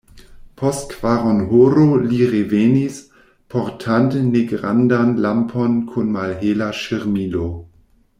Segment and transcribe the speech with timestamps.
[0.59, 2.97] Post kvaronhoro li revenis,
[3.55, 7.45] portante negrandan lampon kun malhela ŝirmilo.